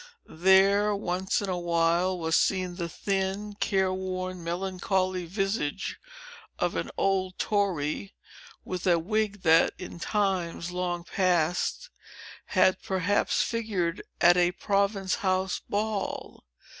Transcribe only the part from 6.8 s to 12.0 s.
old tory, with a wig that, in times long past,